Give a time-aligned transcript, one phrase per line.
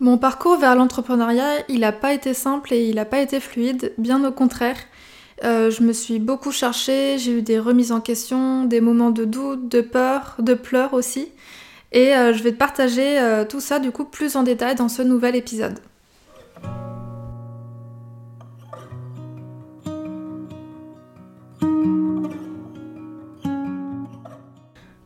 [0.00, 3.92] Mon parcours vers l'entrepreneuriat, il n'a pas été simple et il n'a pas été fluide,
[3.96, 4.76] bien au contraire.
[5.44, 9.24] Euh, je me suis beaucoup cherchée, j'ai eu des remises en question, des moments de
[9.24, 11.28] doute, de peur, de pleurs aussi.
[11.92, 14.88] Et euh, je vais te partager euh, tout ça du coup plus en détail dans
[14.88, 15.78] ce nouvel épisode.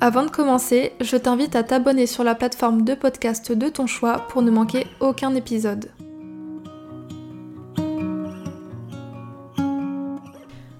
[0.00, 4.28] Avant de commencer, je t'invite à t'abonner sur la plateforme de podcast de ton choix
[4.28, 5.90] pour ne manquer aucun épisode.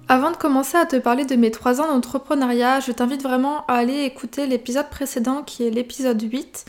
[0.07, 3.73] Avant de commencer à te parler de mes 3 ans d'entrepreneuriat, je t'invite vraiment à
[3.73, 6.63] aller écouter l'épisode précédent qui est l'épisode 8,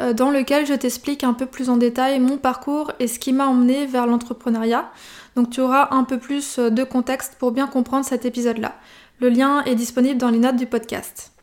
[0.00, 3.32] euh, dans lequel je t'explique un peu plus en détail mon parcours et ce qui
[3.32, 4.92] m'a emmené vers l'entrepreneuriat.
[5.34, 8.76] Donc tu auras un peu plus de contexte pour bien comprendre cet épisode-là.
[9.18, 11.35] Le lien est disponible dans les notes du podcast.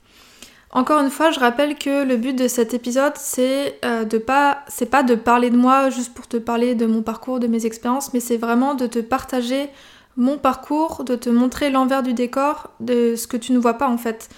[0.75, 4.63] Encore une fois, je rappelle que le but de cet épisode, c'est euh, de pas,
[4.67, 7.67] c'est pas de parler de moi juste pour te parler de mon parcours, de mes
[7.67, 9.69] expériences, mais c'est vraiment de te partager
[10.17, 13.87] mon parcours, de te montrer l'envers du décor, de ce que tu ne vois pas
[13.87, 14.29] en fait.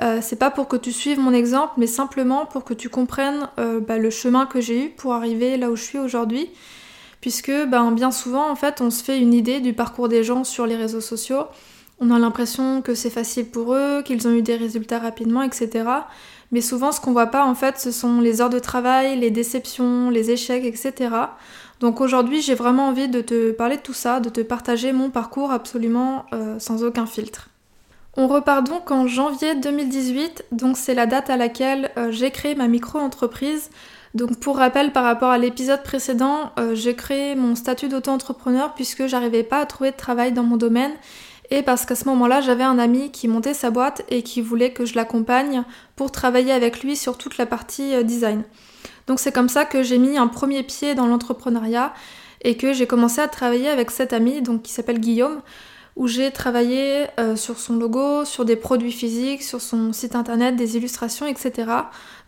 [0.00, 3.48] Euh, c'est pas pour que tu suives mon exemple, mais simplement pour que tu comprennes
[3.58, 6.50] euh, bah, le chemin que j'ai eu pour arriver là où je suis aujourd'hui.
[7.20, 10.44] Puisque ben, bien souvent, en fait, on se fait une idée du parcours des gens
[10.44, 11.46] sur les réseaux sociaux
[12.00, 15.84] on a l'impression que c'est facile pour eux, qu'ils ont eu des résultats rapidement, etc.
[16.50, 19.30] Mais souvent, ce qu'on voit pas, en fait, ce sont les heures de travail, les
[19.30, 21.10] déceptions, les échecs, etc.
[21.78, 25.10] Donc aujourd'hui, j'ai vraiment envie de te parler de tout ça, de te partager mon
[25.10, 27.48] parcours absolument euh, sans aucun filtre.
[28.16, 32.54] On repart donc en janvier 2018, donc c'est la date à laquelle euh, j'ai créé
[32.54, 33.70] ma micro-entreprise.
[34.14, 39.06] Donc pour rappel par rapport à l'épisode précédent, euh, j'ai créé mon statut d'auto-entrepreneur puisque
[39.06, 40.92] j'arrivais pas à trouver de travail dans mon domaine
[41.50, 44.72] et parce qu'à ce moment-là, j'avais un ami qui montait sa boîte et qui voulait
[44.72, 45.64] que je l'accompagne
[45.96, 48.44] pour travailler avec lui sur toute la partie euh, design.
[49.06, 51.92] Donc c'est comme ça que j'ai mis un premier pied dans l'entrepreneuriat
[52.42, 55.42] et que j'ai commencé à travailler avec cet ami donc qui s'appelle Guillaume
[55.96, 60.56] où j'ai travaillé euh, sur son logo, sur des produits physiques, sur son site internet,
[60.56, 61.70] des illustrations, etc.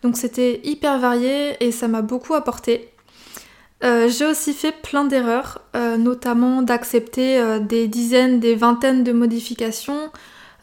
[0.01, 2.92] Donc c'était hyper varié et ça m'a beaucoup apporté.
[3.83, 9.11] Euh, j'ai aussi fait plein d'erreurs, euh, notamment d'accepter euh, des dizaines, des vingtaines de
[9.11, 10.09] modifications,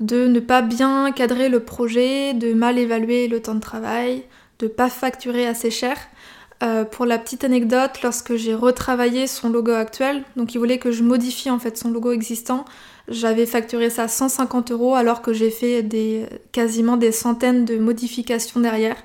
[0.00, 4.24] de ne pas bien cadrer le projet, de mal évaluer le temps de travail,
[4.58, 5.96] de pas facturer assez cher.
[6.90, 11.02] pour la petite anecdote, lorsque j'ai retravaillé son logo actuel, donc il voulait que je
[11.02, 12.66] modifie en fait son logo existant,
[13.08, 15.86] j'avais facturé ça 150 euros alors que j'ai fait
[16.52, 18.96] quasiment des centaines de modifications derrière.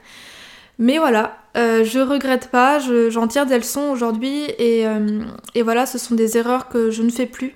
[0.77, 5.97] Mais voilà, euh, je regrette pas, j'en tire des leçons aujourd'hui euh, et, voilà, ce
[5.97, 7.55] sont des erreurs que je ne fais plus.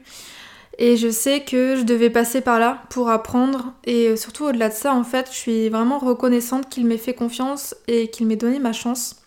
[0.78, 3.74] Et je sais que je devais passer par là pour apprendre.
[3.84, 7.13] Et euh, surtout au-delà de ça, en fait, je suis vraiment reconnaissante qu'il m'ait fait
[7.13, 9.18] confiance et qu'il m'ait donné ma chance.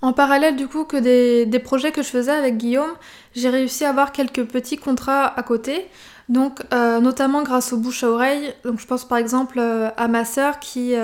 [0.00, 2.92] En parallèle du coup que des, projets que je faisais avec Guillaume,
[3.34, 5.86] j'ai réussi à avoir quelques petits contrats à côté.
[6.28, 8.52] Donc notamment grâce aux bouche à oreille.
[8.64, 10.94] Donc je pense par exemple à ma sœur qui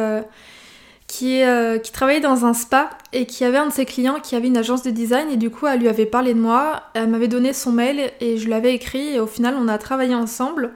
[1.12, 4.34] qui, euh, qui, travaillait dans un spa et qui avait un de ses clients qui
[4.34, 7.10] avait une agence de design et du coup elle lui avait parlé de moi, elle
[7.10, 10.72] m'avait donné son mail et je l'avais écrit et au final on a travaillé ensemble.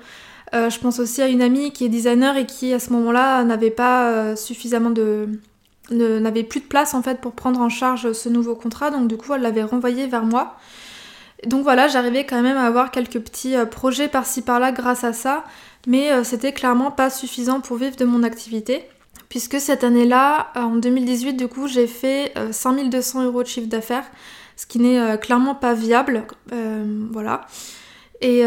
[0.54, 3.44] Euh, je pense aussi à une amie qui est designer et qui à ce moment-là
[3.44, 5.26] n'avait pas euh, suffisamment de...
[5.90, 9.16] n'avait plus de place en fait pour prendre en charge ce nouveau contrat donc du
[9.16, 10.56] coup elle l'avait renvoyé vers moi.
[11.46, 15.44] Donc voilà, j'arrivais quand même à avoir quelques petits projets par-ci par-là grâce à ça,
[15.86, 18.84] mais c'était clairement pas suffisant pour vivre de mon activité
[19.28, 23.68] puisque cette année-là, euh, en 2018, du coup, j'ai fait 5200 euh, euros de chiffre
[23.68, 24.04] d'affaires,
[24.56, 26.24] ce qui n'est euh, clairement pas viable.
[27.10, 27.42] voilà.
[28.22, 28.44] Et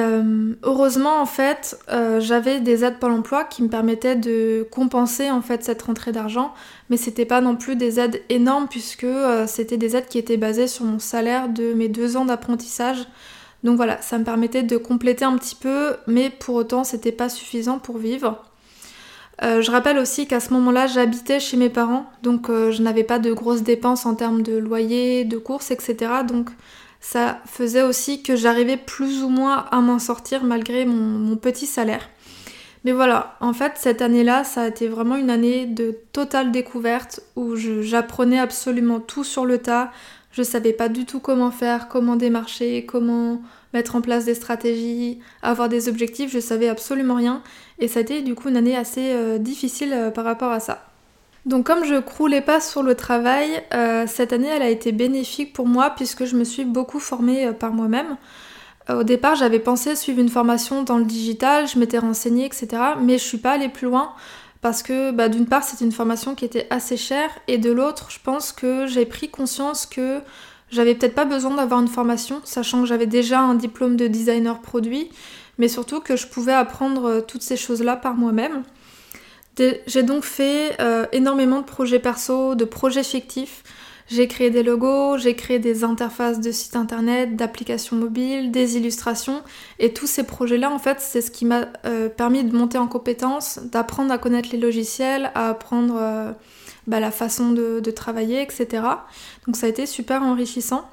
[0.64, 1.80] heureusement, en fait,
[2.18, 6.56] j'avais des aides Pôle emploi qui me permettaient de compenser en fait cette rentrée d'argent,
[6.90, 9.06] mais c'était pas non plus des aides énormes puisque
[9.46, 13.06] c'était des aides qui étaient basées sur mon salaire de mes deux ans d'apprentissage.
[13.64, 17.30] Donc voilà, ça me permettait de compléter un petit peu, mais pour autant, c'était pas
[17.30, 18.49] suffisant pour vivre.
[19.42, 23.06] Euh, je rappelle aussi qu'à ce moment-là, j'habitais chez mes parents, donc euh, je n'avais
[23.06, 26.12] pas de grosses dépenses en termes de loyer, de courses, etc.
[26.28, 26.50] Donc
[27.00, 32.10] ça faisait aussi que j'arrivais plus ou moins à m'en sortir malgré mon, petit salaire.
[32.84, 37.22] Mais voilà, en fait, cette année-là, ça a été vraiment une année de totale découverte
[37.36, 39.92] où j'apprenais absolument tout sur le tas.
[40.32, 43.42] Je savais pas du tout comment faire, comment démarcher, comment
[43.74, 47.42] mettre en place des stratégies, avoir des objectifs, je savais absolument rien.
[47.80, 50.60] Et ça a été du coup une année assez euh, difficile euh, par rapport à
[50.60, 50.86] ça.
[51.46, 55.54] Donc comme je croulais pas sur le travail, euh, cette année elle a été bénéfique
[55.54, 58.18] pour moi puisque je me suis beaucoup formée par moi-même.
[58.90, 62.68] Au départ j'avais pensé suivre une formation dans le digital, je m'étais renseignée, etc.
[63.02, 64.14] Mais je suis pas allée plus loin
[64.62, 68.08] parce que bah, d'une part c'est une formation qui était assez chère et de l'autre
[68.10, 70.20] je pense que j'ai pris conscience que
[70.72, 74.60] j'avais peut-être pas besoin d'avoir une formation, sachant que j'avais déjà un diplôme de designer
[74.60, 75.10] produit,
[75.60, 78.64] mais surtout que je pouvais apprendre euh, toutes ces choses-là par moi-même.
[79.88, 83.64] J'ai donc fait euh, énormément de projets perso, de projets fictifs.
[84.08, 89.44] J'ai créé des logos, j'ai créé des interfaces de sites internet, d'applications mobiles, des illustrations.
[89.78, 92.88] Et tous ces projets-là, en fait, c'est ce qui m'a euh, permis de monter en
[92.88, 96.34] compétences, d'apprendre à connaître les logiciels, à apprendre
[96.88, 98.84] bah, la façon de, travailler, etc.
[99.46, 100.90] Donc ça a été super enrichissant.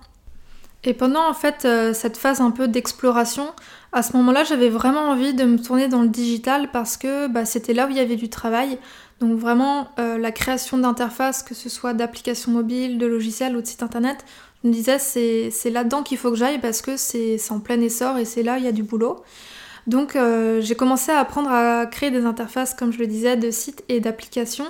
[0.82, 3.46] Et pendant en fait cette phase un peu d'exploration,
[3.92, 7.44] à ce moment-là, j'avais vraiment envie de me tourner dans le digital parce que bah,
[7.44, 8.78] c'était là où il y avait du travail.
[9.20, 13.66] Donc vraiment euh, la création d'interfaces, que ce soit d'applications mobiles, de logiciels ou de
[13.66, 14.24] sites internet,
[14.62, 18.18] je me disais c'est là-dedans qu'il faut que j'aille parce que c'est en plein essor
[18.18, 19.22] et c'est là où il y a du boulot.
[19.86, 23.50] Donc euh, j'ai commencé à apprendre à créer des interfaces, comme je le disais, de
[23.50, 24.66] sites et d'applications.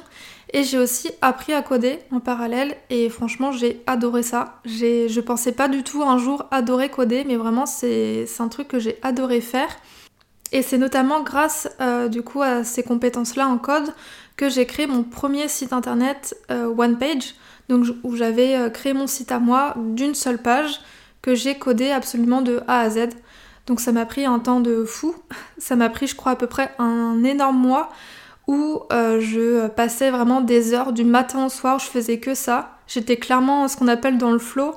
[0.53, 4.61] Et j'ai aussi appris à coder en parallèle et franchement j'ai adoré ça.
[4.65, 8.79] Je pensais pas du tout un jour adorer coder mais vraiment c'est un truc que
[8.79, 9.69] j'ai adoré faire.
[10.53, 13.93] Et c'est notamment grâce euh, du coup à ces compétences-là en code
[14.37, 17.35] que j'ai créé mon premier site internet euh, One Page,
[17.69, 20.81] donc où j'avais euh, créé mon site à moi d'une seule page
[21.23, 23.09] que j'ai codé absolument de A à Z.
[23.67, 25.15] Donc ça m'a pris un temps de fou,
[25.59, 27.91] ça m'a pris je crois à peu près un énorme mois
[28.47, 32.79] où euh, je passais vraiment des heures du matin au soir, je faisais que ça.
[32.87, 34.73] J'étais clairement ce qu'on appelle dans le flow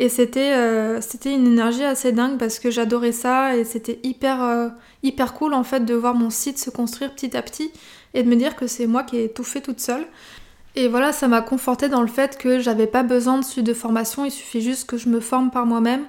[0.00, 4.68] et c'était euh, une énergie assez dingue parce que j'adorais ça et c'était hyper euh,
[5.04, 7.70] hyper cool en fait de voir mon site se construire petit à petit
[8.14, 10.06] et de me dire que c'est moi qui ai tout fait toute seule.
[10.76, 14.24] Et voilà, ça m'a conforté dans le fait que j'avais pas besoin de de formation,
[14.24, 16.04] il suffit juste que je me forme par moi-même,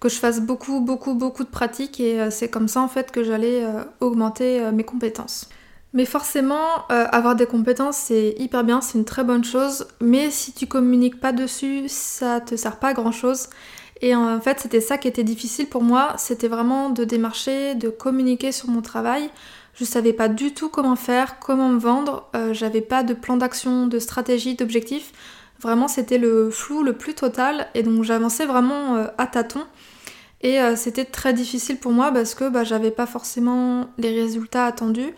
[0.00, 3.24] que je fasse beaucoup beaucoup beaucoup de pratiques et c'est comme ça en fait que
[3.24, 3.64] j'allais
[4.00, 5.48] augmenter mes compétences.
[5.94, 9.86] Mais forcément, euh, avoir des compétences, c'est hyper bien, c'est une très bonne chose.
[10.00, 13.48] Mais si tu communiques pas dessus, ça te sert pas à grand chose.
[14.02, 16.14] Et en fait, c'était ça qui était difficile pour moi.
[16.18, 19.30] C'était vraiment de démarcher, de communiquer sur mon travail.
[19.74, 22.28] Je savais pas du tout comment faire, comment me vendre.
[22.36, 25.12] Euh, j'avais pas de plan d'action, de stratégie, d'objectif.
[25.60, 27.68] Vraiment, c'était le flou le plus total.
[27.74, 29.66] Et donc, j'avançais vraiment euh, à tâtons.
[30.40, 35.12] Et c'était très difficile pour moi parce que bah, j'avais pas forcément les résultats attendus.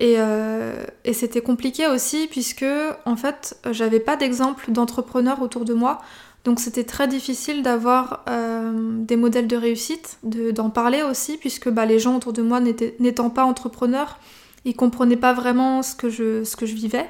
[0.00, 2.64] Euh, et, c'était compliqué aussi puisque
[3.04, 5.98] en fait j'avais pas d'exemple d'entrepreneurs autour de moi.
[6.44, 8.72] Donc c'était très difficile d'avoir euh,
[9.02, 13.28] des modèles de réussite, d'en parler aussi, puisque bah, les gens autour de moi n'étant
[13.28, 14.18] pas entrepreneurs,
[14.64, 17.06] ils comprenaient pas vraiment ce que je vivais.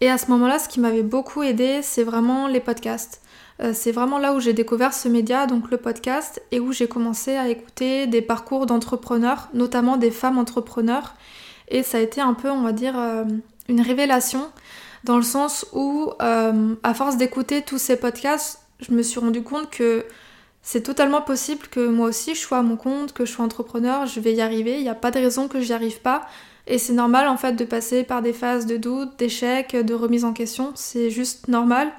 [0.00, 3.20] Et à ce moment-là, ce qui m'avait beaucoup aidé, c'est vraiment les podcasts.
[3.62, 6.88] Euh, c'est vraiment là où j'ai découvert ce média, donc le podcast, et où j'ai
[6.88, 11.14] commencé à écouter des parcours d'entrepreneurs, notamment des femmes entrepreneurs,
[11.68, 13.24] et ça a été un peu, on va dire, euh,
[13.68, 14.50] une révélation
[15.04, 19.42] dans le sens où, euh, à force d'écouter tous ces podcasts, je me suis rendu
[19.42, 20.04] compte que
[20.62, 24.06] c'est totalement possible que moi aussi je sois à mon compte, que je sois entrepreneur,
[24.06, 26.26] je vais y arriver, il n'y a pas de raison que j'y arrive pas.
[26.66, 30.24] Et c'est normal en fait de passer par des phases de doute, d'échec, de remise
[30.24, 31.92] en question, c'est juste normal.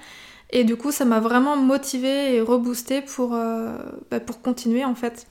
[0.52, 3.76] Et du coup ça m'a vraiment motivée et reboostée pour, euh,
[4.10, 5.28] bah, pour continuer en fait.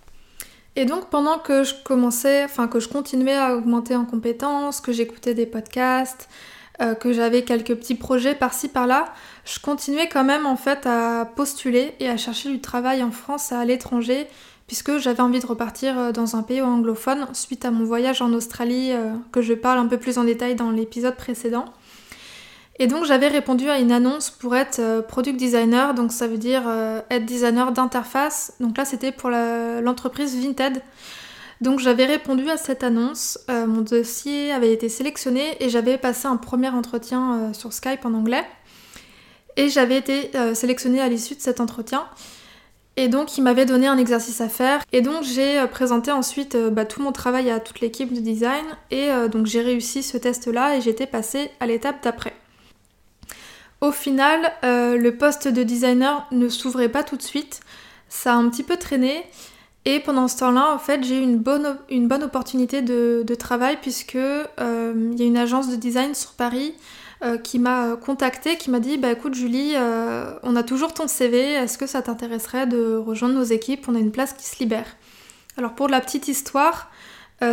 [0.77, 4.93] Et donc pendant que je commençais, enfin que je continuais à augmenter en compétences, que
[4.93, 6.29] j'écoutais des podcasts,
[6.81, 9.13] euh, que j'avais quelques petits projets par-ci par-là,
[9.45, 13.53] je continuais quand même en fait à postuler et à chercher du travail en France,
[13.53, 14.27] à l'étranger,
[14.71, 18.33] puisque j'avais envie de repartir euh, dans un pays anglophone suite à mon voyage en
[18.33, 21.65] Australie euh, que je parle un peu plus en détail dans l'épisode précédent.
[22.79, 26.39] Et donc j'avais répondu à une annonce pour être euh, product designer, donc ça veut
[26.39, 26.63] dire
[27.11, 28.53] être designer d'interface.
[28.61, 30.81] Donc là c'était pour l'entreprise Vinted.
[31.61, 36.37] Donc j'avais répondu à cette annonce, mon dossier avait été sélectionné et j'avais passé un
[36.37, 38.45] premier entretien sur Skype en anglais.
[39.57, 42.07] Et j'avais été sélectionnée à l'issue de cet entretien.
[42.97, 44.83] Et donc il m'avait donné un exercice à faire.
[44.93, 48.65] Et donc j'ai présenté ensuite bah, tout mon travail à toute l'équipe de design.
[48.91, 52.35] Et donc j'ai réussi ce test-là et j'étais passée à l'étape d'après.
[53.81, 57.61] Au final, euh, le poste de designer ne s'ouvrait pas tout de suite.
[58.09, 59.25] Ça a un petit peu traîné.
[59.87, 63.79] Et pendant ce temps-là, en fait, j'ai eu une bonne, une bonne opportunité de, travail
[63.81, 66.75] puisque euh, il y a une agence de design sur Paris
[67.43, 69.75] qui m'a contacté, qui m'a dit bah écoute Julie,
[70.43, 73.87] on a toujours ton CV, est-ce que ça t'intéresserait de rejoindre nos équipes?
[73.89, 74.97] On a une place qui se libère.
[75.57, 76.91] Alors pour la petite histoire,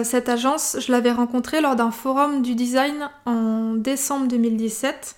[0.04, 5.16] cette agence, je l'avais rencontrée lors d'un forum du design en décembre 2017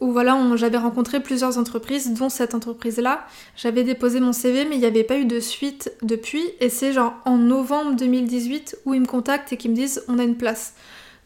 [0.00, 3.24] où voilà, j'avais rencontré plusieurs entreprises, dont cette entreprise-là.
[3.54, 6.42] J'avais déposé mon CV, mais il n'y avait pas eu de suite depuis.
[6.58, 10.18] Et c'est genre en novembre 2018 où ils me contactent et qu'ils me disent on
[10.18, 10.74] a une place.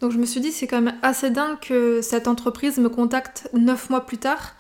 [0.01, 3.49] Donc je me suis dit c'est quand même assez dingue que cette entreprise me contacte
[3.55, 4.55] neuf mois plus tard.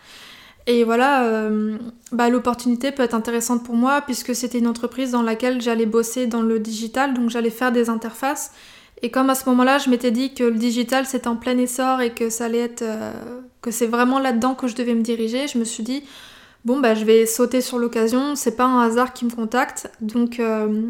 [0.67, 1.79] Et voilà, euh,
[2.11, 6.27] bah, l'opportunité peut être intéressante pour moi puisque c'était une entreprise dans laquelle j'allais bosser
[6.27, 8.53] dans le digital, donc j'allais faire des interfaces.
[9.03, 12.01] Et comme à ce moment-là, je m'étais dit que le digital c'était en plein essor
[12.01, 13.13] et que ça allait être, euh,
[13.63, 16.03] que c'est vraiment là-dedans que je devais me diriger, je me suis dit
[16.65, 19.91] bon bah je vais sauter sur l'occasion, c'est pas un hasard qui me contacte.
[20.01, 20.83] Donc, euh,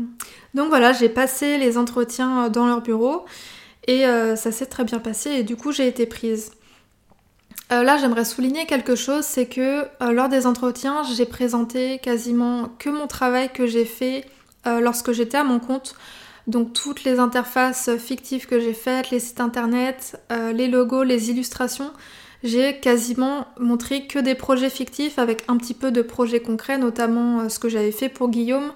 [0.55, 3.27] donc voilà, j'ai passé les entretiens dans leur bureau
[3.87, 6.53] et euh, ça s'est très bien passé et du coup j'ai été prise.
[7.71, 13.07] là j'aimerais souligner quelque chose, c'est que lors des entretiens j'ai présenté quasiment que mon
[13.07, 14.25] travail que j'ai fait
[14.65, 15.97] lorsque j'étais à mon compte.
[16.47, 21.31] Donc toutes les interfaces fictives que j'ai faites, les sites internet, euh, les logos, les
[21.31, 21.91] illustrations,
[22.45, 27.41] j'ai quasiment montré que des projets fictifs avec un petit peu de projets concrets, notamment
[27.41, 28.73] euh, ce que j'avais fait pour Guillaume.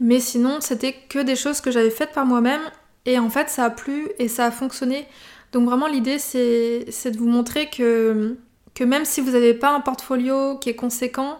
[0.00, 2.60] Mais sinon, c'était que des choses que j'avais faites par moi-même.
[3.06, 5.06] Et en fait, ça a plu et ça a fonctionné.
[5.52, 8.36] Donc vraiment, l'idée, c'est de vous montrer que,
[8.80, 11.38] même si vous n'avez pas un portfolio qui est conséquent,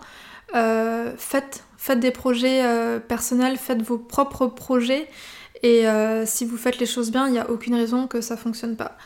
[0.54, 1.62] euh, faites,
[1.96, 2.64] des projets
[3.06, 5.08] personnels, faites vos propres projets
[5.62, 8.36] et euh, si vous faites les choses bien, il n'y a aucune raison que ça
[8.36, 8.96] fonctionne pas.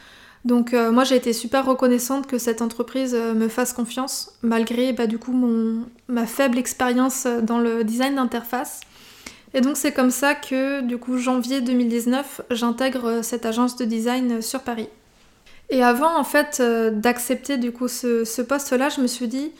[0.45, 4.95] Donc euh, moi j'ai été super reconnaissante que cette entreprise euh, me fasse confiance malgré
[4.95, 5.35] bah, du coup
[6.09, 8.81] ma faible expérience dans le design d'interface.
[9.53, 14.43] Et donc c'est comme ça que du coup janvier 2019 j'intègre cette agence de design
[14.43, 14.89] sur Paris.
[15.71, 19.53] Et avant en fait d'accepter du coup ce, poste-là, je me suis dit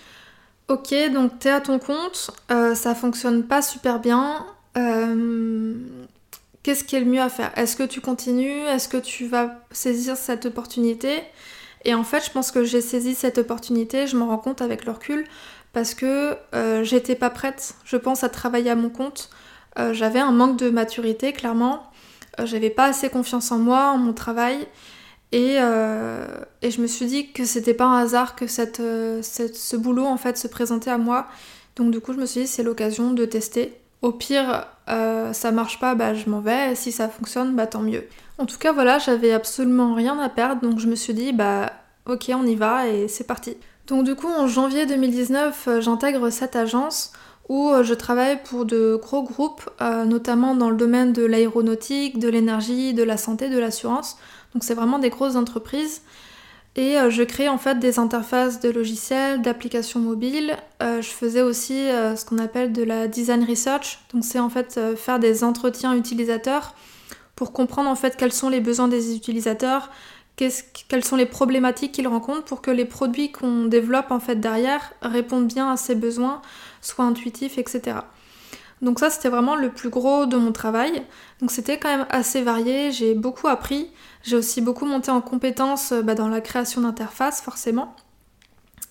[0.69, 4.47] ok donc t'es à ton compte, ça fonctionne pas super bien
[6.63, 7.57] qu'est-ce qui est le mieux à faire?
[7.57, 8.61] Est-ce que tu continues?
[8.67, 11.23] Est-ce que tu vas saisir cette opportunité?
[11.85, 14.85] Et en fait, je pense que j'ai saisi cette opportunité, je m'en rends compte avec
[14.85, 15.25] le recul,
[15.73, 19.31] parce que euh, j'étais pas prête, je pense, à travailler à mon compte.
[19.79, 21.85] Euh, j'avais un manque de maturité, clairement.
[22.39, 24.67] Euh, j'avais pas assez confiance en moi, en mon travail.
[25.33, 30.05] Et, et je me suis dit que c'était pas un hasard que cette, ce boulot
[30.05, 31.29] en fait se présentait à moi.
[31.77, 33.81] Donc du coup je me suis dit c'est l'occasion de tester.
[34.03, 36.75] Au pire, euh, ça marche pas, bah je m'en vais.
[36.75, 38.05] Si ça fonctionne, bah tant mieux.
[38.39, 41.73] En tout cas, voilà, j'avais absolument rien à perdre, donc je me suis dit, bah
[42.07, 43.57] ok, on y va et c'est parti.
[43.87, 47.13] Donc du coup, en janvier 2019, euh, j'intègre cette agence
[47.51, 49.69] où euh, je travaille pour de gros groupes,
[50.07, 54.17] notamment dans le domaine de l'aéronautique, de l'énergie, de la santé, de l'assurance.
[54.55, 56.01] Donc c'est vraiment des grosses entreprises.
[56.77, 60.57] Et euh, je crée en fait des interfaces de logiciels, d'applications mobiles.
[60.83, 63.99] Euh, je faisais aussi euh, ce qu'on appelle de la design research.
[64.15, 66.75] Donc c'est en fait faire des entretiens utilisateurs
[67.35, 69.91] pour comprendre en fait quels sont les besoins des utilisateurs,
[70.37, 74.93] quelles sont les problématiques qu'ils rencontrent pour que les produits qu'on développe en fait derrière
[75.03, 76.41] répondent bien à ces besoins,
[76.81, 77.99] soient intuitifs, etc.
[78.83, 81.03] Donc ça c'était vraiment le plus gros de mon travail.
[81.41, 83.91] Donc c'était quand même assez varié, j'ai beaucoup appris.
[84.23, 87.95] J'ai aussi beaucoup monté en compétences euh, bah, dans la création d'interfaces, forcément.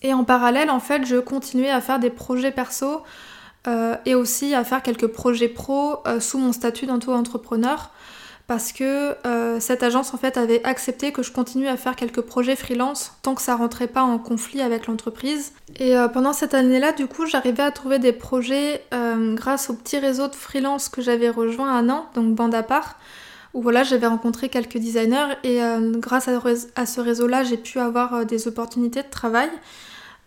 [0.02, 3.02] Et en parallèle, en fait, je continuais à faire des projets perso
[3.66, 7.90] euh, et aussi à faire quelques projets pro euh, sous mon statut d'auto-entrepreneur
[8.50, 9.14] parce que
[9.60, 13.36] cette agence en fait avait accepté que je continue à faire quelques projets freelance tant
[13.36, 15.52] que ça rentrait pas en conflit avec l'entreprise.
[15.78, 18.82] Et pendant cette année-là, du coup, j'arrivais à trouver des projets
[19.34, 22.96] grâce au petit réseau de freelance que j'avais rejoint à Nantes, donc bande à part
[23.54, 28.14] où voilà, j'avais rencontré quelques designers et euh, grâce à, ce réseau-là, j'ai pu avoir
[28.14, 29.50] euh, des opportunités de travail.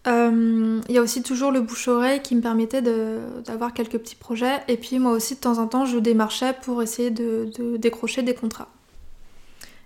[0.07, 4.61] Euh, il y a aussi toujours le bouche-oreille qui me permettait d'avoir quelques petits projets.
[4.67, 8.33] Et puis moi aussi, de temps en temps, je démarchais pour essayer de, décrocher des
[8.33, 8.69] contrats.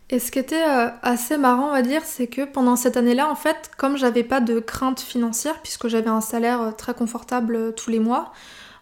[0.09, 0.63] Et ce qui était
[1.01, 4.39] assez marrant, on va dire, c'est que pendant cette année-là, en fait, comme j'avais pas
[4.39, 8.31] de crainte financière, puisque j'avais un salaire très confortable tous les mois,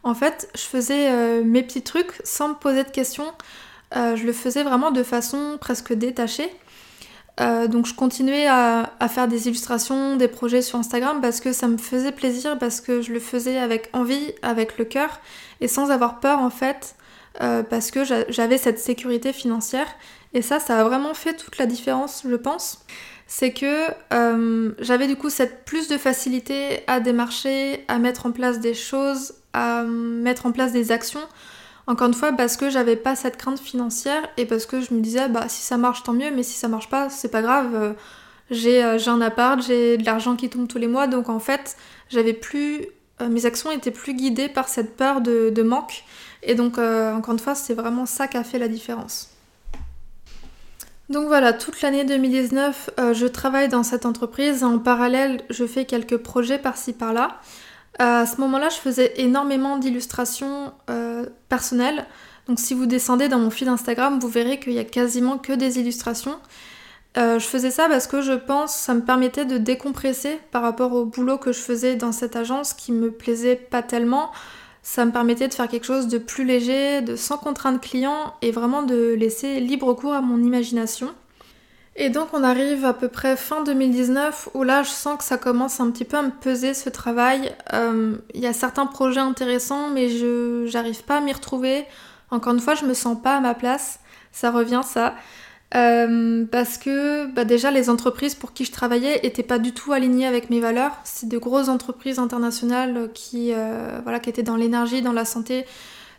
[0.03, 3.33] en fait, je faisais mes petits trucs sans me poser de questions.
[3.95, 6.51] Euh, je le faisais vraiment de façon presque détachée.
[7.41, 11.67] Euh, donc je continuais à, faire des illustrations, des projets sur Instagram parce que ça
[11.67, 15.19] me faisait plaisir, parce que je le faisais avec envie, avec le cœur
[15.61, 16.95] et sans avoir peur en fait,
[17.41, 19.87] euh, parce que j'avais cette sécurité financière.
[20.33, 22.85] Et ça, ça a vraiment fait toute la différence, je pense.
[23.27, 23.87] C'est que
[24.79, 29.33] j'avais du coup cette plus de facilité à démarcher, à mettre en place des choses,
[29.53, 31.25] à mettre en place des actions
[31.87, 35.01] encore une fois, parce que j'avais pas cette crainte financière et parce que je me
[35.01, 37.75] disais, bah si ça marche, tant mieux, mais si ça marche pas, c'est pas grave.
[37.75, 37.93] Euh,
[38.51, 41.77] J'ai un appart, j'ai de l'argent qui tombe tous les mois, donc en fait,
[42.09, 42.87] j'avais plus.
[43.29, 46.03] mes actions étaient plus guidées par cette peur de, manque.
[46.43, 49.35] Et donc, encore une fois, c'est vraiment ça qui a fait la différence.
[51.09, 54.63] Donc voilà, toute l'année 2019, euh, je travaille dans cette entreprise.
[54.63, 57.39] En parallèle, je fais quelques projets par-ci par-là.
[58.01, 62.05] Euh, à ce moment-là, je faisais énormément d'illustrations euh, personnelles.
[62.47, 65.53] Donc si vous descendez dans mon feed Instagram, vous verrez qu'il y a quasiment que
[65.53, 66.37] des illustrations.
[67.15, 70.93] je faisais ça parce que je pense que ça me permettait de décompresser par rapport
[70.93, 74.31] au boulot que je faisais dans cette agence qui me plaisait pas tellement
[74.85, 78.51] ça me permettait de faire quelque chose de plus léger, de sans contrainte client et
[78.51, 81.09] vraiment de laisser libre cours à mon imagination.
[81.97, 85.37] Et donc on arrive à peu près fin 2019 où là je sens que ça
[85.37, 87.53] commence un petit peu à me peser ce travail.
[87.73, 91.85] Euh, il y a certains projets intéressants mais je j'arrive pas à m'y retrouver.
[92.31, 93.99] Encore une fois je me sens pas à ma place.
[94.33, 95.15] Ça revient ça.
[95.73, 99.93] Euh, parce que bah déjà les entreprises pour qui je travaillais étaient pas du tout
[99.93, 100.97] alignées avec mes valeurs.
[101.05, 105.65] C'est de grosses entreprises internationales qui, euh, voilà, qui étaient dans l'énergie, dans la santé.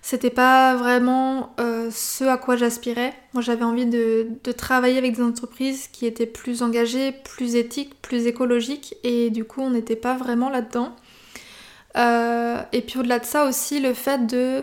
[0.09, 3.13] C'était pas vraiment euh, ce à quoi j'aspirais.
[3.33, 8.29] Moi j'avais envie de, travailler avec des entreprises qui étaient plus engagées, plus éthiques, plus
[8.29, 10.95] écologiques et du coup on n'était pas vraiment là-dedans.
[12.73, 14.63] et puis au-delà de ça aussi le fait de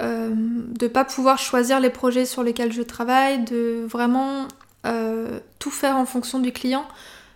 [0.00, 4.46] euh, de pas pouvoir choisir les projets sur lesquels je travaille, de vraiment
[4.86, 6.86] euh, tout faire en fonction du client.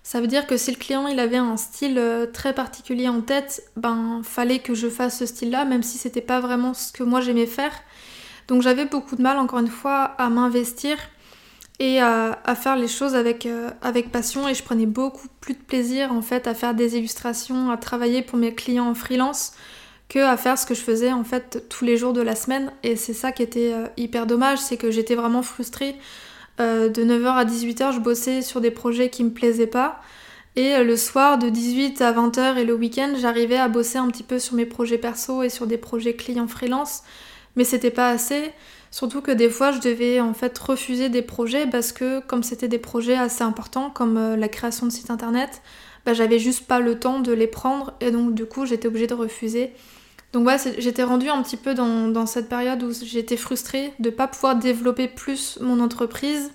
[0.09, 3.21] Ça veut dire que si le client il avait un style euh, très particulier en
[3.21, 7.03] tête, ben fallait que je fasse ce style-là, même si c'était pas vraiment ce que
[7.03, 7.73] moi j'aimais faire.
[8.47, 10.97] Donc j'avais beaucoup de mal, encore une fois, à m'investir
[11.79, 13.47] et à, faire les choses avec,
[13.83, 17.71] avec passion et je prenais beaucoup plus de plaisir en fait à faire des illustrations,
[17.71, 19.53] à travailler pour mes clients en freelance
[20.09, 22.73] que à faire ce que je faisais en fait tous les jours de la semaine.
[22.83, 25.97] Et c'est ça qui était euh, hyper dommage, c'est que j'étais vraiment frustrée.
[26.61, 30.00] Euh, de 9h à 18h, je bossais sur des projets qui me plaisaient pas.
[30.57, 34.09] Et euh, le soir, de 18 à 20h et le week-end, j'arrivais à bosser un
[34.09, 37.03] petit peu sur mes projets perso et sur des projets clients freelance.
[37.57, 38.50] Mais c'était pas assez.
[38.91, 42.68] Surtout que des fois, je devais en fait refuser des projets parce que, comme c'était
[42.68, 45.62] des projets assez importants, comme la création de sites internet,
[46.07, 49.07] bah, j'avais juste pas le temps de les prendre et donc du coup, j'étais obligée
[49.07, 49.73] de refuser.
[50.33, 54.14] Donc voilà, j'étais rendue un petit peu dans, cette période où j'étais frustrée de ne
[54.14, 56.51] pas pouvoir développer plus mon entreprise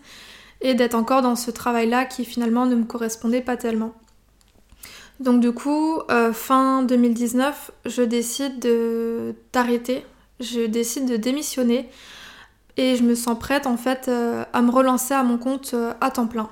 [0.62, 3.94] et d'être encore dans ce travail-là qui finalement ne me correspondait pas tellement.
[5.20, 8.60] Donc du coup, euh, fin 2019, je décide
[9.52, 10.06] d'arrêter,
[10.40, 11.90] je décide de démissionner
[12.78, 15.94] et je me sens prête en fait euh, à me relancer à mon compte euh,
[16.02, 16.50] à temps plein.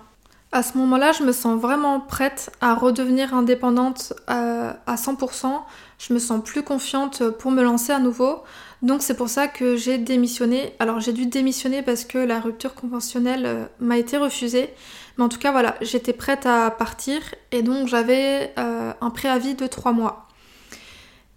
[0.54, 5.62] À ce moment-là, je me sens vraiment prête à redevenir indépendante à 100%.
[5.98, 8.44] Je me sens plus confiante pour me lancer à nouveau.
[8.82, 10.74] Donc c'est pour ça que j'ai démissionné.
[10.80, 14.74] Alors j'ai dû démissionner parce que la rupture conventionnelle euh, m'a été refusée.
[15.18, 19.54] Mais en tout cas voilà, j'étais prête à partir et donc j'avais euh, un préavis
[19.54, 20.28] de 3 mois.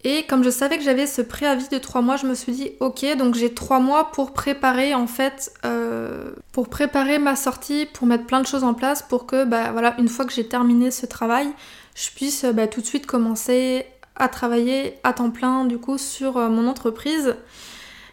[0.07, 2.73] Et comme je savais que j'avais ce préavis de 3 mois, je me suis dit
[2.81, 8.07] ok, donc j'ai 3 mois pour préparer en fait, euh, pour préparer ma sortie, pour
[8.07, 10.91] mettre plein de choses en place pour que bah, voilà, une fois que j'ai terminé
[10.91, 11.49] ce travail,
[11.95, 13.87] je puisse bah, tout de suite commencer
[14.17, 17.37] à travailler à temps plein du coup sur euh, mon entreprise.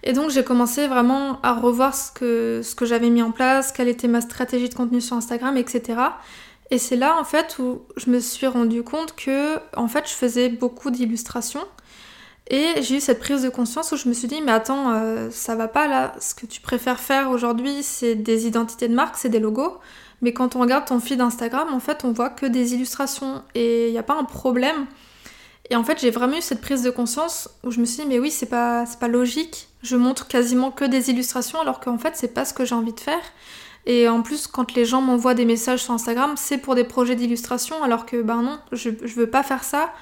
[0.03, 3.73] Et donc j'ai commencé vraiment à revoir ce que, ce que j'avais mis en place,
[3.73, 5.99] quelle était ma stratégie de contenu sur Instagram, etc.
[6.71, 10.13] Et c'est là en fait où je me suis rendu compte que en fait je
[10.13, 11.65] faisais beaucoup d'illustrations
[12.53, 15.29] et j'ai eu cette prise de conscience où je me suis dit, mais attends, euh,
[15.31, 16.11] ça va pas là.
[16.19, 19.77] Ce que tu préfères faire aujourd'hui, c'est des identités de marque, c'est des logos.
[20.21, 23.41] Mais quand on regarde ton feed Instagram, en fait, on voit que des illustrations.
[23.55, 24.85] Et il n'y a pas un problème.
[25.69, 28.09] Et en fait, j'ai vraiment eu cette prise de conscience où je me suis dit,
[28.09, 29.69] mais oui, c'est pas, pas logique.
[29.81, 32.91] Je montre quasiment que des illustrations alors qu'en fait, c'est pas ce que j'ai envie
[32.91, 33.23] de faire.
[33.85, 37.15] Et en plus, quand les gens m'envoient des messages sur Instagram, c'est pour des projets
[37.15, 39.93] d'illustration alors que, ben non, je, je veux pas faire ça.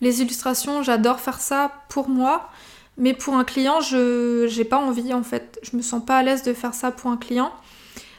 [0.00, 2.50] Les illustrations, j'adore faire ça pour moi,
[2.96, 5.58] mais pour un client, je j'ai pas envie en fait.
[5.62, 7.52] Je me sens pas à l'aise de faire ça pour un client.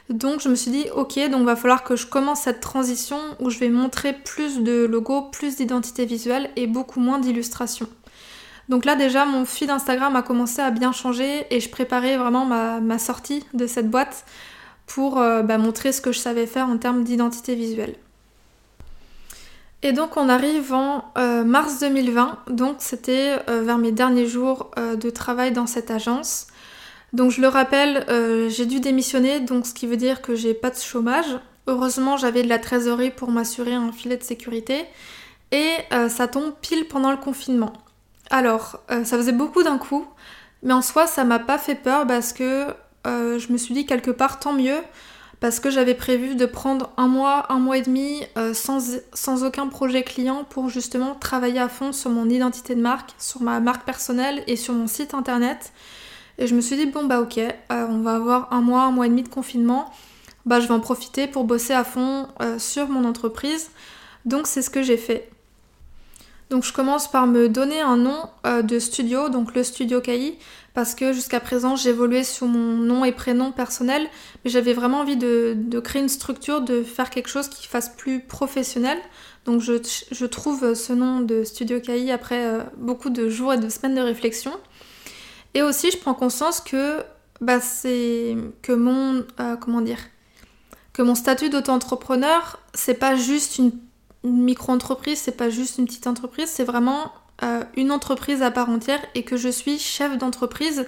[0.09, 3.49] Donc je me suis dit ok, donc va falloir que je commence cette transition où
[3.49, 7.87] je vais montrer plus de logos, plus d'identité visuelle et beaucoup moins d'illustrations.
[8.69, 12.45] Donc là déjà mon feed Instagram a commencé à bien changer et je préparais vraiment
[12.45, 14.25] ma, sortie de cette boîte
[14.87, 17.95] pour euh, bah, montrer ce que je savais faire en termes d'identité visuelle.
[19.81, 24.71] Et donc on arrive en euh, mars 2020, donc c'était euh, vers mes derniers jours
[24.77, 26.47] euh, de travail dans cette agence.
[27.13, 28.05] Donc je le rappelle,
[28.51, 31.39] j'ai dû démissionner, donc ce qui veut dire que j'ai pas de chômage.
[31.65, 34.85] Heureusement j'avais de la trésorerie pour m'assurer un filet de sécurité.
[35.51, 35.73] Et
[36.07, 37.73] ça tombe pile pendant le confinement.
[38.29, 40.05] Alors, ça faisait beaucoup d'un coup,
[40.61, 42.67] mais en soi ça m'a pas fait peur parce que
[43.05, 44.77] je me suis dit quelque part tant mieux
[45.39, 49.43] parce que j'avais prévu de prendre un mois, un mois et demi euh, sans, sans,
[49.43, 53.59] aucun projet client pour justement travailler à fond sur mon identité de marque, sur ma
[53.59, 55.71] marque personnelle et sur mon site internet.
[56.37, 58.91] Et je me suis dit, bon bah ok, euh, on va avoir un mois, un
[58.91, 59.91] mois et demi de confinement,
[60.45, 63.71] bah je vais en profiter pour bosser à fond euh, sur mon entreprise.
[64.25, 65.29] Donc c'est ce que j'ai fait.
[66.49, 70.39] Donc je commence par me donner un nom de studio, donc le studio KI,
[70.79, 74.07] parce que jusqu'à présent j'évoluais sous mon nom et prénom personnel,
[74.45, 78.21] mais j'avais vraiment envie de, créer une structure, de faire quelque chose qui fasse plus
[78.21, 78.97] professionnel.
[79.43, 83.67] Donc je, trouve ce nom de Studio KI après euh, beaucoup de jours et de
[83.67, 84.53] semaines de réflexion.
[85.53, 87.03] Et aussi je prends conscience que
[87.41, 89.99] bah, que mon euh, comment dire
[90.93, 93.73] que mon statut d'auto-entrepreneur c'est pas juste une,
[94.23, 97.11] une micro-entreprise, c'est pas juste une petite entreprise, c'est vraiment
[97.75, 100.85] une entreprise à part entière et que je suis chef d'entreprise.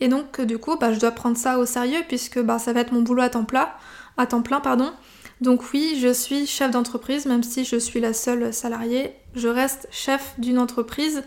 [0.00, 2.80] Et donc du coup, bah, je dois prendre ça au sérieux puisque bah, ça va
[2.80, 3.68] être mon boulot à temps plein.
[4.16, 4.92] À temps plein pardon.
[5.40, 9.86] Donc oui, je suis chef d'entreprise, même si je suis la seule salariée, je reste
[9.90, 11.22] chef d'une entreprise.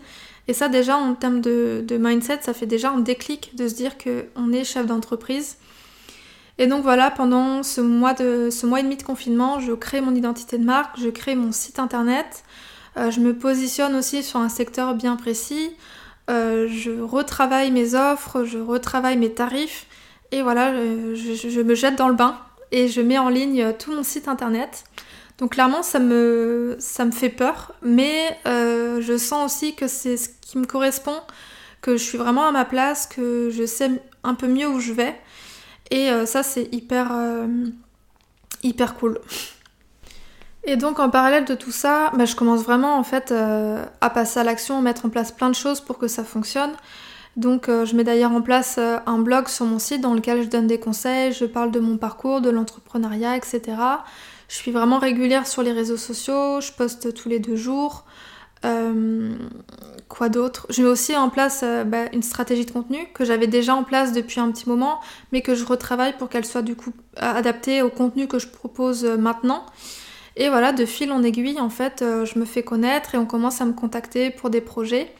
[0.48, 3.92] Et ça déjà en termes de, mindset, ça fait déjà un déclic de se dire
[3.96, 5.56] qu'on est chef d'entreprise.
[6.58, 10.00] Et donc voilà, pendant ce mois, de, ce mois et demi de confinement, je crée
[10.00, 12.44] mon identité de marque, je crée mon site internet,
[12.96, 15.70] je me positionne aussi sur un secteur bien précis.
[16.30, 19.86] Euh, je retravaille mes offres, je retravaille mes tarifs.
[20.30, 22.38] Et voilà, je, me jette dans le bain
[22.70, 24.84] et je mets en ligne tout mon site internet.
[25.38, 30.16] Donc clairement, ça me, ça me fait peur, mais euh, je sens aussi que c'est
[30.16, 31.16] ce qui me correspond,
[31.82, 33.90] que je suis vraiment à ma place, que je sais
[34.24, 35.14] un peu mieux où je vais.
[35.90, 37.12] Et ça, c'est hyper,
[38.62, 39.20] hyper cool.
[40.64, 44.10] Et donc en parallèle de tout ça, bah, je commence vraiment en fait euh, à
[44.10, 46.72] passer à l'action, mettre en place plein de choses pour que ça fonctionne.
[47.36, 50.42] Donc euh, je mets d'ailleurs en place euh, un blog sur mon site dans lequel
[50.42, 53.62] je donne des conseils, je parle de mon parcours, de l'entrepreneuriat, etc.
[54.48, 58.04] Je suis vraiment régulière sur les réseaux sociaux, je poste tous les deux jours.
[60.08, 60.66] quoi d'autre?
[60.70, 64.12] Je mets aussi en place bah, une stratégie de contenu que j'avais déjà en place
[64.12, 65.00] depuis un petit moment,
[65.32, 69.04] mais que je retravaille pour qu'elle soit du coup adaptée au contenu que je propose
[69.04, 69.64] maintenant.
[70.36, 73.26] Et voilà, de fil en aiguille, en fait, euh, je me fais connaître et on
[73.26, 75.12] commence à me contacter pour des projets.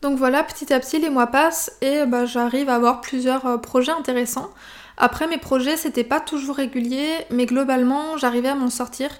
[0.00, 3.58] Donc voilà, petit à petit, les mois passent et bah, j'arrive à avoir plusieurs euh,
[3.58, 4.50] projets intéressants.
[4.96, 9.10] Après, mes projets, c'était pas toujours régulier, mais globalement, j'arrivais à m'en sortir,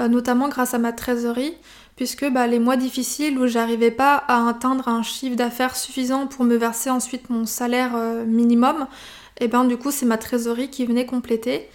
[0.00, 1.54] euh, notamment grâce à ma trésorerie,
[1.96, 6.44] puisque bah, les mois difficiles où j'arrivais pas à atteindre un chiffre d'affaires suffisant pour
[6.44, 7.92] me verser ensuite mon salaire
[8.26, 8.86] minimum,
[9.40, 11.68] et ben du coup, c'est ma trésorerie qui venait compléter.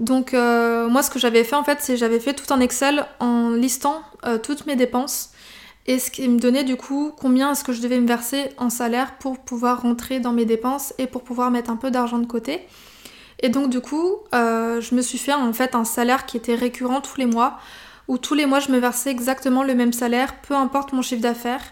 [0.00, 3.04] Donc euh, moi ce que j'avais fait en fait c'est j'avais fait tout un Excel
[3.20, 5.30] en listant euh, toutes mes dépenses
[5.86, 8.70] et ce qui me donnait du coup combien est-ce que je devais me verser en
[8.70, 12.26] salaire pour pouvoir rentrer dans mes dépenses et pour pouvoir mettre un peu d'argent de
[12.26, 12.60] côté.
[13.40, 16.54] Et donc du coup euh, je me suis fait en fait un salaire qui était
[16.54, 17.58] récurrent tous les mois
[18.06, 21.22] où tous les mois je me versais exactement le même salaire peu importe mon chiffre
[21.22, 21.62] d'affaires.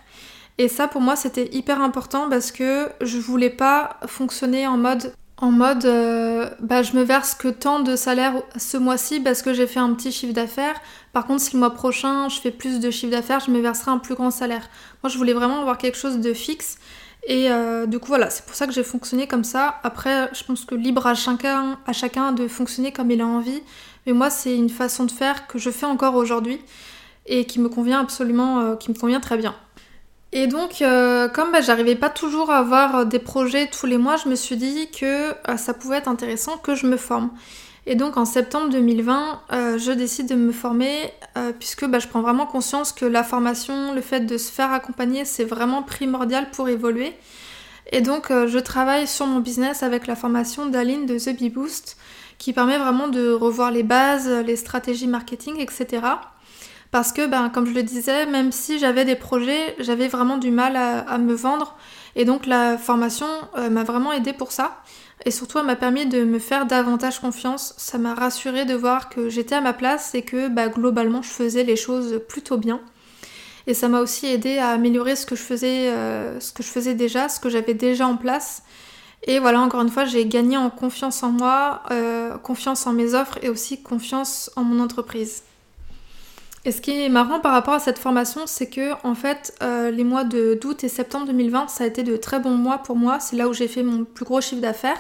[0.58, 5.12] Et ça pour moi c'était hyper important parce que je voulais pas fonctionner en mode
[5.38, 9.52] en mode euh, bah, je me verse que tant de salaire ce mois-ci parce que
[9.52, 10.80] j'ai fait un petit chiffre d'affaires.
[11.12, 13.90] Par contre, si le mois prochain je fais plus de chiffre d'affaires, je me verserai
[13.90, 14.68] un plus grand salaire.
[15.02, 16.78] Moi, je voulais vraiment avoir quelque chose de fixe.
[17.28, 19.80] Et euh, du coup, voilà, c'est pour ça que j'ai fonctionné comme ça.
[19.82, 23.62] Après, je pense que libre à chacun, à chacun de fonctionner comme il a envie.
[24.06, 26.60] Mais moi, c'est une façon de faire que je fais encore aujourd'hui
[27.26, 29.54] et qui me convient absolument, euh, qui me convient très bien.
[30.38, 33.96] Et donc, euh, comme bah, j'arrivais pas toujours à avoir euh, des projets tous les
[33.96, 37.30] mois, je me suis dit que euh, ça pouvait être intéressant que je me forme.
[37.86, 39.40] Et donc en septembre 2020,
[39.78, 41.12] je décide de me former
[41.60, 45.24] puisque bah, je prends vraiment conscience que la formation, le fait de se faire accompagner,
[45.24, 47.14] c'est vraiment primordial pour évoluer.
[47.92, 51.96] Et donc je travaille sur mon business avec la formation d'Aline de The Bee Boost
[52.38, 56.02] qui permet vraiment de revoir les bases, les stratégies marketing, etc.
[56.90, 60.50] Parce que, ben, comme je le disais, même si j'avais des projets, j'avais vraiment du
[60.50, 61.76] mal à, me vendre.
[62.14, 63.26] Et donc la formation
[63.58, 64.82] euh, m'a vraiment aidé pour ça.
[65.24, 67.74] Et surtout, elle m'a permis de me faire davantage confiance.
[67.76, 71.30] Ça m'a rassuré de voir que j'étais à ma place et que bah, globalement, je
[71.30, 72.80] faisais les choses plutôt bien.
[73.66, 76.68] Et ça m'a aussi aidé à améliorer ce que je faisais, euh, ce que je
[76.68, 78.62] faisais déjà, ce que j'avais déjà en place.
[79.24, 83.14] Et voilà, encore une fois, j'ai gagné en confiance en moi, euh, confiance en mes
[83.14, 85.42] offres et aussi confiance en mon entreprise.
[86.66, 89.92] Et ce qui est marrant par rapport à cette formation, c'est que en fait, euh,
[89.92, 93.20] les mois d'août et septembre 2020, ça a été de très bons mois pour moi.
[93.20, 94.98] C'est là où j'ai fait mon plus gros chiffre d'affaires.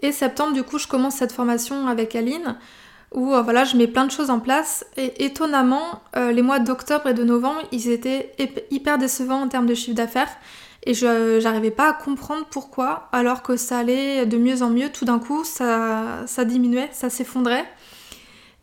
[0.00, 2.56] Et septembre, du coup, je commence cette formation avec Aline,
[3.12, 4.86] où euh, voilà, je mets plein de choses en place.
[4.96, 8.32] Et étonnamment, euh, les mois d'octobre et de novembre, ils étaient
[8.70, 10.34] hyper décevants en termes de chiffre d'affaires.
[10.86, 14.88] Et je j'arrivais pas à comprendre pourquoi, alors que ça allait de mieux en mieux,
[14.88, 17.66] tout d'un coup ça diminuait, ça s'effondrait.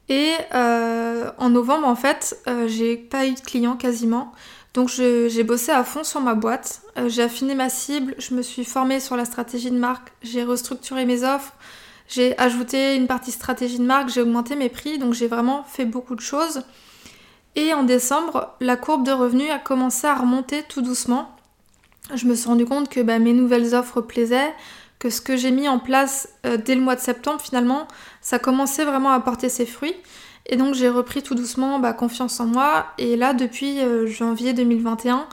[0.09, 4.33] Et euh, en novembre, en fait, euh, j'ai pas eu de clients quasiment.
[4.73, 8.43] Donc j'ai bossé à fond sur ma boîte, euh, j'ai affiné ma cible, je me
[8.43, 11.53] suis formée sur la stratégie de marque, j'ai restructuré mes offres,
[12.07, 15.85] j'ai ajouté une partie stratégie de marque, j'ai augmenté mes prix, donc j'ai vraiment fait
[15.85, 16.61] beaucoup de choses.
[17.55, 21.35] Et en décembre, la courbe de revenus a commencé à remonter tout doucement.
[22.13, 24.53] Je me suis rendu compte que bah, mes nouvelles offres plaisaient,
[24.99, 27.87] que ce que j'ai mis en place euh, dès le mois de septembre, finalement,
[28.21, 29.95] ça commençait vraiment à porter ses fruits.
[30.47, 32.87] Et donc j'ai repris tout doucement bah, confiance en moi.
[32.97, 35.27] Et là, depuis euh, janvier 2021,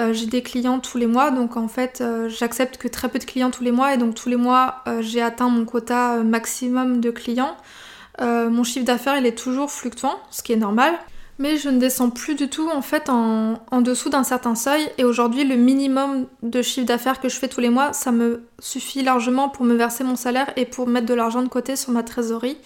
[0.00, 1.30] euh, j'ai des clients tous les mois.
[1.30, 3.94] Donc en fait, j'accepte que très peu de clients tous les mois.
[3.94, 7.56] Et donc tous les mois, j'ai atteint mon quota maximum de clients.
[8.20, 10.98] mon chiffre d'affaires, il est toujours fluctuant, ce qui est normal
[11.38, 15.04] mais je ne descends plus du tout en fait en, dessous d'un certain seuil et
[15.04, 19.02] aujourd'hui le minimum de chiffre d'affaires que je fais tous les mois ça me suffit
[19.02, 22.02] largement pour me verser mon salaire et pour mettre de l'argent de côté sur ma
[22.02, 22.58] trésorerie.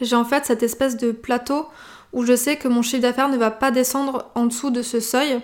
[0.00, 1.66] J'ai en fait cette espèce de plateau
[2.12, 5.00] où je sais que mon chiffre d'affaires ne va pas descendre en dessous de ce
[5.00, 5.40] seuil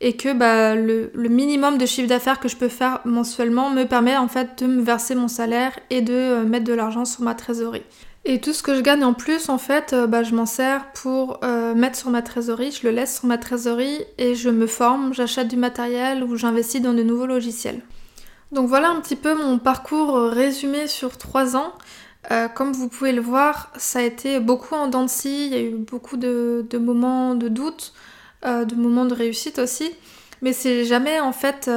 [0.00, 3.84] et que bah, le, le minimum de chiffre d'affaires que je peux faire mensuellement me
[3.84, 7.22] permet en fait de me verser mon salaire et de euh, mettre de l'argent sur
[7.22, 7.82] ma trésorerie.
[8.26, 10.90] Et tout ce que je gagne en plus, en fait, euh, bah, je m'en sers
[10.92, 14.66] pour euh, mettre sur ma trésorerie, je le laisse sur ma trésorerie et je me
[14.66, 17.82] forme, j'achète du matériel ou j'investis dans de nouveaux logiciels.
[18.50, 21.72] Donc voilà un petit peu mon parcours euh, résumé sur trois ans.
[22.54, 25.56] comme vous pouvez le voir, ça a été beaucoup en dents de scie, il y
[25.56, 27.92] a eu beaucoup de, moments de doute,
[28.42, 29.90] de moments de réussite aussi,
[30.40, 31.68] mais c'est jamais en fait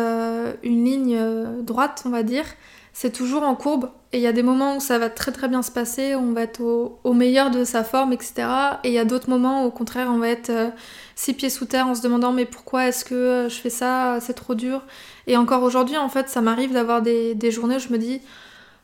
[0.63, 1.19] une ligne
[1.63, 2.45] droite, on va dire
[2.93, 3.91] c'est toujours en courbe.
[4.13, 6.32] Et il y a des moments où ça va très très bien se passer, on
[6.32, 8.48] va être au, meilleur de sa forme, etc.
[8.86, 10.70] Et il y a d'autres moments où au contraire on va être euh,
[11.15, 14.20] six pieds sous terre en se demandant mais pourquoi est-ce que euh, je fais ça,
[14.22, 14.82] c'est trop dur?
[15.28, 18.22] Et encore aujourd'hui en fait ça m'arrive d'avoir des, journées où je me dis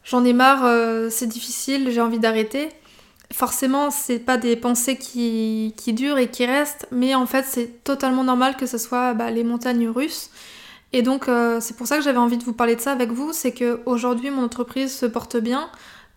[0.04, 2.68] j'en ai marre, euh, c'est difficile, j'ai envie d'arrêter.
[3.32, 8.26] Forcément c'est pas des pensées qui, durent et qui restent, mais en fait c'est totalement
[8.26, 10.32] normal que ce soit bah, les montagnes russes.
[10.94, 13.12] Et donc euh, c'est pour ça que j'avais envie de vous parler de ça avec
[13.12, 15.70] vous, c'est qu'aujourd'hui mon entreprise se porte bien,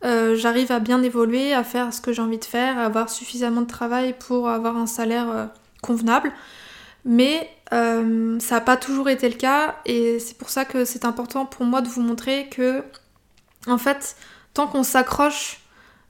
[0.05, 3.09] euh, j'arrive à bien évoluer, à faire ce que j'ai envie de faire, à avoir
[3.09, 5.47] suffisamment de travail pour avoir un salaire euh,
[5.83, 6.31] convenable.
[7.07, 11.47] Mais ça n'a pas toujours été le cas et c'est pour ça que c'est important
[11.47, 12.83] pour moi de vous montrer que
[13.67, 14.17] en fait
[14.55, 15.61] tant qu'on s'accroche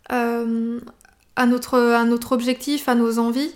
[0.09, 3.55] à, notre, à notre objectif, à nos envies,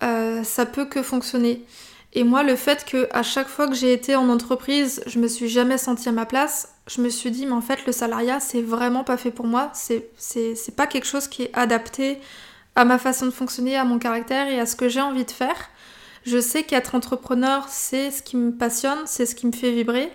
[0.00, 1.64] ça peut que fonctionner.
[2.12, 5.28] Et moi, le fait que à chaque fois que j'ai été en entreprise, je me
[5.28, 8.40] suis jamais sentie à ma place, je me suis dit, mais en fait, le salariat,
[8.40, 9.70] c'est vraiment pas fait pour moi.
[9.74, 10.10] C'est,
[10.76, 12.18] pas quelque chose qui est adapté
[12.74, 15.30] à ma façon de fonctionner, à mon caractère et à ce que j'ai envie de
[15.30, 15.56] faire.
[16.24, 20.10] Je sais qu'être entrepreneur, c'est ce qui me passionne, c'est ce qui me fait vibrer.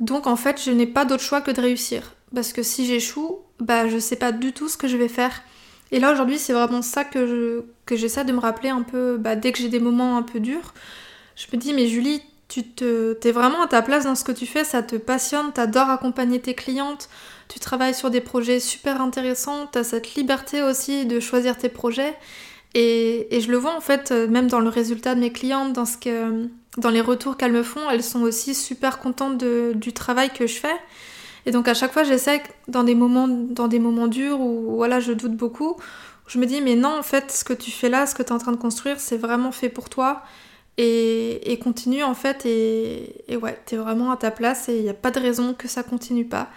[0.00, 2.14] Donc, en fait, je n'ai pas d'autre choix que de réussir.
[2.34, 5.42] Parce que si j'échoue, bah, je sais pas du tout ce que je vais faire.
[5.92, 9.16] Et là, aujourd'hui, c'est vraiment ça que, je, que j'essaie de me rappeler un peu,
[9.16, 10.74] bah, dès que j'ai des moments un peu durs
[11.36, 14.32] je me dis, mais Julie, tu te, t'es vraiment à ta place dans ce que
[14.32, 17.08] tu fais, ça te passionne, t'adores accompagner tes clientes,
[17.48, 22.14] tu travailles sur des projets super intéressants, t'as cette liberté aussi de choisir tes projets.
[22.74, 25.96] Et, je le vois en fait, même dans le résultat de mes clientes, dans, ce
[25.96, 30.46] que, dans les retours qu'elles me font, elles sont aussi super contentes du travail que
[30.46, 30.76] je fais.
[31.46, 35.00] Et donc à chaque fois, j'essaie dans des moments, dans des moments durs où voilà,
[35.00, 35.76] je doute beaucoup,
[36.26, 38.28] je me dis mais non, en fait, ce que tu fais là, ce que tu
[38.30, 40.22] es en train de construire, c'est vraiment fait pour toi
[40.76, 44.88] et, continue en fait et, et ouais, t'es vraiment à ta place et il n'y
[44.88, 46.48] a pas de raison que ça continue pas.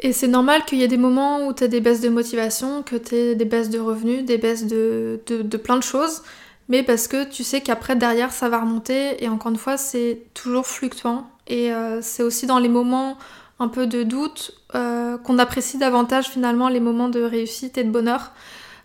[0.00, 2.96] Et c'est normal qu'il y ait des moments où t'as des baisses de motivation, que
[2.96, 6.22] t'aies des baisses de revenus, des baisses de, de, plein de choses,
[6.68, 10.22] mais parce que tu sais qu'après derrière ça va remonter et encore une fois c'est
[10.34, 13.18] toujours fluctuant et euh, c'est aussi dans les moments
[13.60, 17.90] un peu de doute euh, qu'on apprécie davantage finalement les moments de réussite et de
[17.90, 18.32] bonheur.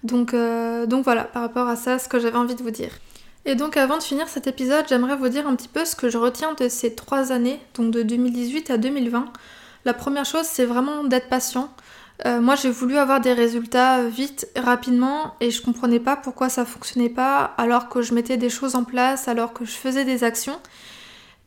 [0.03, 2.91] Donc, euh, donc voilà, par rapport à ça, ce que j'avais envie de vous dire.
[3.45, 6.09] Et donc avant de finir cet épisode, j'aimerais vous dire un petit peu ce que
[6.09, 9.31] je retiens de ces trois années, donc de 2018 à 2020.
[9.85, 11.69] La première chose, c'est vraiment d'être patient.
[12.25, 16.65] Euh, moi, j'ai voulu avoir des résultats vite, rapidement, et je comprenais pas pourquoi ça
[16.65, 20.25] fonctionnait pas, alors que je mettais des choses en place, alors que je faisais des
[20.25, 20.59] actions.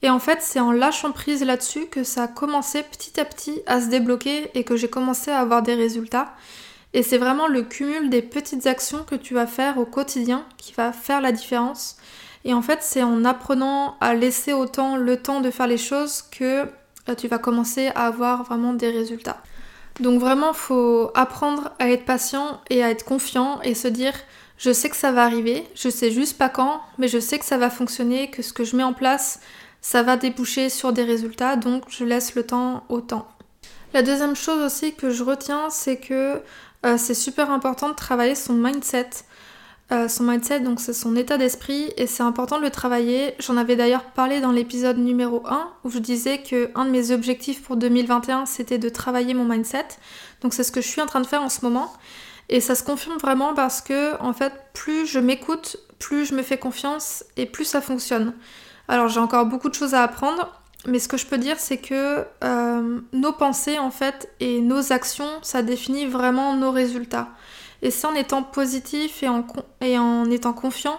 [0.00, 3.60] Et en fait, c'est en lâchant prise là-dessus que ça a commencé petit à petit
[3.66, 6.34] à se débloquer et que j'ai commencé à avoir des résultats.
[6.94, 10.72] Et c'est vraiment le cumul des petites actions que tu vas faire au quotidien qui
[10.74, 11.96] va faire la différence.
[12.44, 16.22] Et en fait, c'est en apprenant à laisser autant le temps de faire les choses
[16.22, 16.66] que
[17.08, 19.42] euh, tu vas commencer à avoir vraiment des résultats.
[20.00, 24.14] Donc vraiment, faut apprendre à être patient et à être confiant et se dire
[24.58, 27.44] je sais que ça va arriver, je sais juste pas quand, mais je sais que
[27.44, 29.40] ça va fonctionner, que ce que je mets en place,
[29.80, 33.26] ça va déboucher sur des résultats, donc je laisse le temps au temps.
[33.92, 36.40] La deuxième chose aussi que je retiens, c'est que
[36.84, 39.10] euh, c'est super important de travailler son mindset.
[39.92, 43.34] Euh, son mindset, donc c'est son état d'esprit et c'est important de le travailler.
[43.38, 47.10] J'en avais d'ailleurs parlé dans l'épisode numéro 1 où je disais que un de mes
[47.10, 49.86] objectifs pour 2021 c'était de travailler mon mindset.
[50.40, 51.92] Donc c'est ce que je suis en train de faire en ce moment.
[52.48, 56.42] Et ça se confirme vraiment parce que en fait plus je m'écoute, plus je me
[56.42, 58.32] fais confiance et plus ça fonctionne.
[58.88, 61.78] Alors j'ai encore beaucoup de choses à apprendre, mais ce que je peux dire c'est
[61.78, 67.28] que euh, nos pensées en fait et nos actions ça définit vraiment nos résultats.
[67.82, 69.28] Et c'est en étant positif et
[69.98, 70.98] en, étant confiant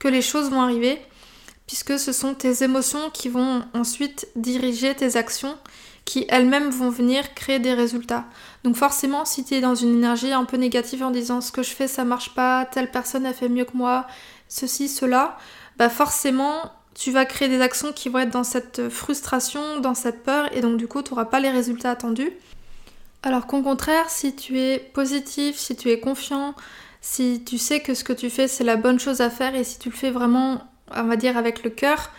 [0.00, 1.00] que les choses vont arriver,
[1.68, 5.56] puisque ce sont tes émotions qui vont ensuite diriger tes actions,
[6.04, 8.24] qui elles-mêmes vont venir créer des résultats.
[8.64, 11.62] Donc forcément, si tu es dans une énergie un peu négative en disant ce que
[11.62, 14.06] je fais ça marche pas, telle personne a fait mieux que moi,
[14.48, 15.38] ceci, cela,
[15.78, 20.22] bah forcément tu vas créer des actions qui vont être dans cette frustration, dans cette
[20.22, 22.30] peur, et donc du coup tu n'auras pas les résultats attendus.
[23.22, 26.54] Alors qu'au contraire, si tu es positif, si tu es confiant,
[27.00, 29.64] si tu sais que ce que tu fais c'est la bonne chose à faire et
[29.64, 30.62] si tu le fais vraiment,
[30.94, 32.10] on va dire, avec le cœur,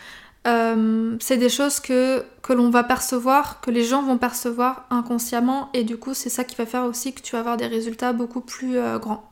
[0.48, 5.70] euh, c'est des choses que, que l'on va percevoir, que les gens vont percevoir inconsciemment
[5.74, 8.14] et du coup c'est ça qui va faire aussi que tu vas avoir des résultats
[8.14, 9.32] beaucoup plus euh, grands.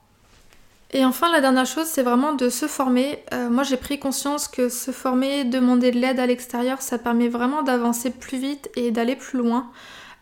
[0.95, 3.23] Et enfin la dernière chose c'est vraiment de se former.
[3.33, 7.29] Euh, moi j'ai pris conscience que se former, demander de l'aide à l'extérieur ça permet
[7.29, 9.71] vraiment d'avancer plus vite et d'aller plus loin.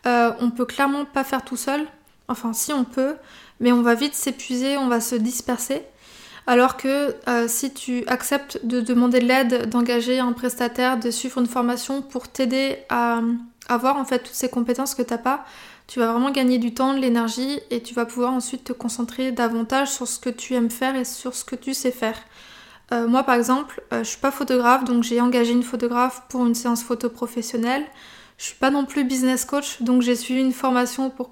[0.06, 1.86] Euh, on peut clairement pas faire tout seul.
[2.28, 3.14] Enfin, si on peut,
[3.60, 5.82] mais on va vite s'épuiser, on va se disperser.
[6.46, 11.38] Alors que euh, si tu acceptes de demander de l'aide, d'engager un prestataire, de suivre
[11.38, 13.20] une formation pour t'aider à
[13.68, 15.44] avoir en fait toutes ces compétences que t'as pas,
[15.92, 19.30] tu vas vraiment gagner du temps, de l'énergie et tu vas pouvoir ensuite te concentrer
[19.30, 22.16] davantage sur ce que tu aimes faire et sur ce que tu sais faire.
[22.92, 26.54] Euh, moi par exemple, je suis pas photographe donc j'ai engagé une photographe pour une
[26.54, 27.84] séance photo professionnelle.
[28.38, 31.30] Je suis pas non plus business coach, donc j'ai suivi une formation pour,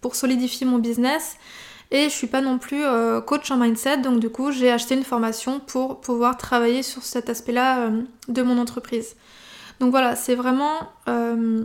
[0.00, 1.36] pour solidifier mon business.
[1.92, 4.94] Et je suis pas non plus euh, coach en mindset, donc du coup j'ai acheté
[4.94, 9.16] une formation pour pouvoir travailler sur cet aspect-là euh, de mon entreprise.
[9.80, 11.64] Donc voilà, c'est vraiment euh,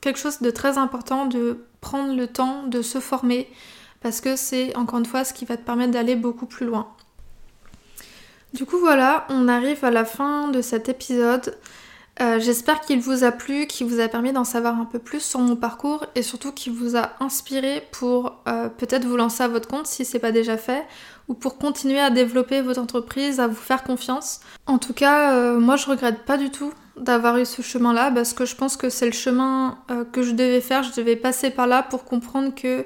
[0.00, 3.48] quelque chose de très important de prendre le temps de se former
[4.00, 6.88] parce que c'est encore une fois ce qui va te permettre d'aller beaucoup plus loin.
[8.54, 11.56] Du coup voilà, on arrive à la fin de cet épisode.
[12.20, 15.20] Euh, j'espère qu'il vous a plu, qu'il vous a permis d'en savoir un peu plus
[15.20, 19.48] sur mon parcours et surtout qu'il vous a inspiré pour euh, peut-être vous lancer à
[19.48, 20.84] votre compte si c'est pas déjà fait
[21.28, 24.40] ou pour continuer à développer votre entreprise, à vous faire confiance.
[24.66, 28.32] En tout cas, euh, moi je regrette pas du tout d'avoir eu ce chemin-là parce
[28.32, 29.78] que je pense que c'est le chemin
[30.12, 32.84] que je devais faire, je devais passer par là pour comprendre que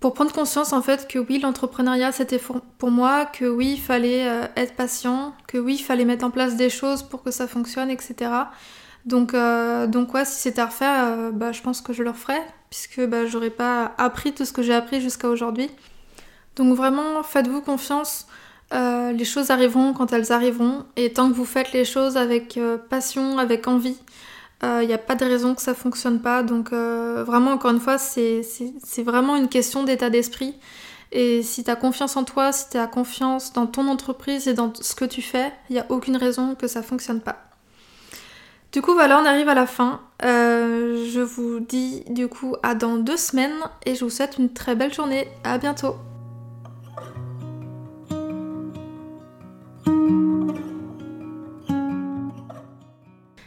[0.00, 2.40] pour prendre conscience en fait que oui, l'entrepreneuriat c'était
[2.78, 6.30] pour moi, que oui, il fallait euh, être patient, que oui, il fallait mettre en
[6.30, 8.30] place des choses pour que ça fonctionne, etc.
[9.06, 9.86] Donc, euh,
[10.24, 13.50] si c'était à refaire, euh, bah, je pense que je le referais, puisque bah, j'aurais
[13.50, 15.70] pas appris tout ce que j'ai appris jusqu'à aujourd'hui.
[16.56, 18.26] Donc vraiment, faites-vous confiance,
[18.72, 23.38] les choses arriveront quand elles arriveront, et tant que vous faites les choses avec passion,
[23.38, 23.96] avec envie,
[24.62, 26.42] il euh, n'y a pas de raison que ça fonctionne pas.
[26.42, 28.42] Donc euh, vraiment, encore une fois, c'est
[29.04, 30.54] vraiment une question d'état d'esprit.
[31.12, 34.54] Et si tu as confiance en toi, si tu as confiance dans ton entreprise et
[34.54, 37.36] dans ce que tu fais, il n'y a aucune raison que ça fonctionne pas.
[38.72, 40.00] Du coup, voilà, on arrive à la fin.
[40.24, 44.52] Euh, je vous dis du coup à dans deux semaines et je vous souhaite une
[44.52, 45.28] très belle journée.
[45.44, 45.96] À bientôt!